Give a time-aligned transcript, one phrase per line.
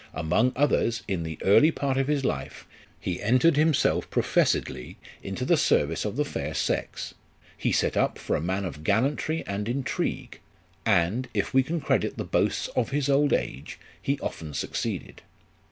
[0.15, 2.65] Among others, in the early part of his life,
[2.99, 7.13] he entered himself professedly into the service of the fair sex;
[7.55, 10.39] he set up for a man of gallantry and intrigue;
[10.87, 15.21] and, if we can credit the hoasts of his old age, he often succeeded.